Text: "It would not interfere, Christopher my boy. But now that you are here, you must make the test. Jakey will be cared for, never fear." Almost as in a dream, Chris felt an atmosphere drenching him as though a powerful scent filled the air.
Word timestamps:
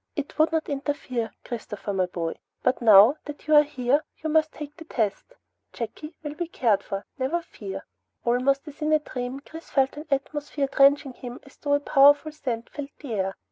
"It 0.15 0.39
would 0.39 0.51
not 0.51 0.67
interfere, 0.67 1.31
Christopher 1.45 1.93
my 1.93 2.07
boy. 2.07 2.33
But 2.63 2.81
now 2.81 3.17
that 3.25 3.45
you 3.45 3.53
are 3.53 3.61
here, 3.61 4.03
you 4.17 4.31
must 4.31 4.59
make 4.59 4.75
the 4.75 4.83
test. 4.85 5.35
Jakey 5.73 6.15
will 6.23 6.33
be 6.33 6.47
cared 6.47 6.81
for, 6.81 7.05
never 7.19 7.39
fear." 7.43 7.85
Almost 8.25 8.67
as 8.67 8.81
in 8.81 8.91
a 8.93 8.97
dream, 8.97 9.41
Chris 9.41 9.69
felt 9.69 9.97
an 9.97 10.07
atmosphere 10.09 10.65
drenching 10.65 11.13
him 11.13 11.39
as 11.43 11.55
though 11.57 11.73
a 11.75 11.79
powerful 11.79 12.31
scent 12.31 12.71
filled 12.71 12.89
the 12.99 13.13
air. 13.13 13.35